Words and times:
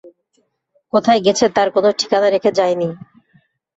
কোথায় 0.93 1.21
গেছে 1.25 1.45
তার 1.55 1.67
কোনো 1.75 1.89
ঠিকানা 1.99 2.27
রেখে 2.29 2.51
যায় 2.57 2.75
নি। 2.75 2.89